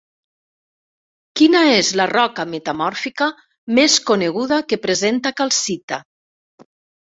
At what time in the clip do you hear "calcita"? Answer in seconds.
5.45-6.03